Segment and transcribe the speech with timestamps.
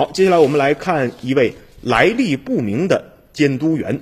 [0.00, 1.52] 好，接下来我们来看一位
[1.82, 4.00] 来历不明的监督员。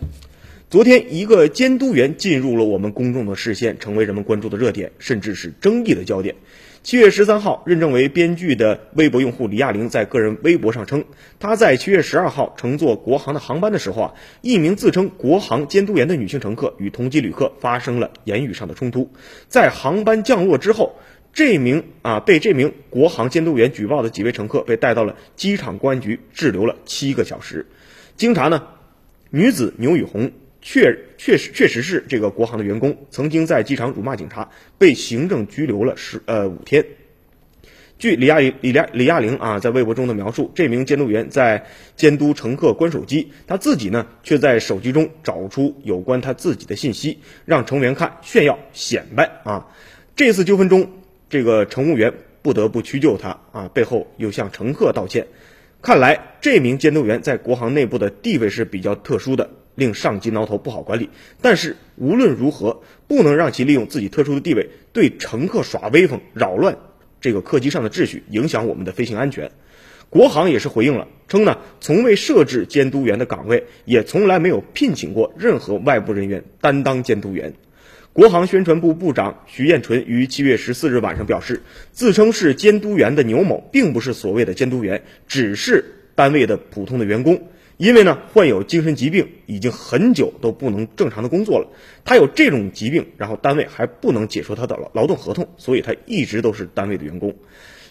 [0.70, 6.36] 昨天，一个监督员进入了我们公众的视线，成为人们关注的热点，甚至是争议的焦点。
[6.84, 11.04] 七月十三号，认证为编剧的微博用户李亚玲在个人微博上称，
[11.40, 19.10] 她在七月十二号乘坐国航的航班的时候啊，一名自称国航监督员的女性乘客与同机旅客发生了言语上的冲突。
[19.48, 20.94] 在航班降落之后，
[21.38, 27.66] 这名啊被这名国航监督员举报的几位乘客被带到了机场公安局滞留了七个小时。
[28.16, 28.66] 经查呢，
[29.30, 36.84] 女子牛雨红确确实确实是这个国航的员工，曾经在机场辱骂警察，被行政拘留了十呃五天。
[38.00, 49.68] 据李亚李李亚李亚玲啊在微博中的描述，这名监督员在监督乘客关手机，他自己呢却在手机中找出有关他自己的信息，让乘员看炫耀显摆啊。
[50.16, 50.97] 这次纠纷中。
[51.30, 55.26] 这个乘务员不得不屈就他啊，背后又向乘客道歉。
[55.82, 61.08] 看来这名监督员在国航内部的地位是比较特殊的，令上级挠头不好管理。
[61.40, 66.76] 但是无论如何，不能让其利用自己特殊的地位对乘客耍威风，扰乱
[67.20, 69.52] 这个客机上的秩序，影响我们的飞行安全。
[70.10, 77.52] 国航也是回应了，称呢从未设置监督员的岗位，也从来没有聘请过任何外部人员担当监督员。
[78.18, 85.84] 国航宣传部部长徐艳纯于七月十四日晚上表示，自称是监督员的牛某并不是所谓的监督员，只是
[86.16, 87.40] 单位的普通的员工。
[87.76, 91.68] 因为呢患有精神疾病，已经很久都不能正常的工作了。
[92.04, 97.32] 他有这种疾病，然后单位还不能解除他的劳劳动合同，所以他一直都是单位的员工。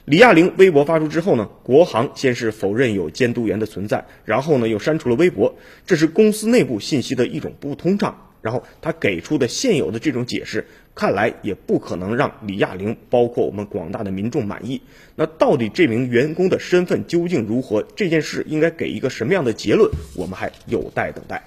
[0.03, 8.25] 李亚玲微博发出之后呢，国航先是否认有监督员的存在，然后呢又删除了微博，这是公司内部信息的一种不通畅。
[8.41, 14.81] 然后他给出的现有的这种解释，看来也不可能让李亚玲，包括我们广大的民众满意。
[15.15, 17.83] 那到底这名员工的身份究竟如何？
[17.95, 19.89] 这件事应该给一个什么样的结论？
[20.15, 21.43] 我们还有待等待。